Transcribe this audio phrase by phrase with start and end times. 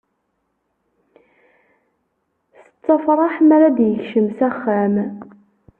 [2.65, 4.95] Tettafraḥ mi ara d-yekcem s axxam.